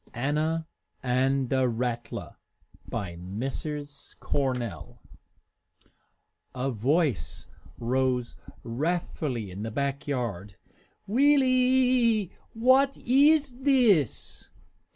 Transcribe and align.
ANNA 0.15 0.65
AND 1.03 1.51
THE 1.51 1.69
RATTLER 1.69 2.35
By 2.89 3.17
Mrs. 3.17 4.17
Cornell 4.19 4.99
A 6.55 6.71
voice 6.71 7.45
rose 7.77 8.35
wrathfully 8.63 9.51
in 9.51 9.61
the 9.61 9.69
back 9.69 10.07
yard, 10.07 10.55
"Wee 11.05 11.37
lie! 11.37 12.35
What 12.53 12.97
iss 13.05 13.51
this? 13.59 14.49